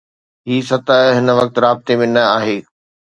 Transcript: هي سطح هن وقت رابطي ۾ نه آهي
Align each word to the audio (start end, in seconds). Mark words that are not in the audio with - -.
هي 0.47 0.57
سطح 0.69 0.99
هن 1.17 1.27
وقت 1.39 1.55
رابطي 1.65 1.93
۾ 2.03 2.05
نه 2.15 2.23
آهي 2.37 2.57